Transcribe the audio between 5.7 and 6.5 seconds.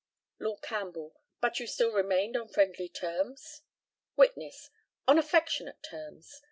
terms.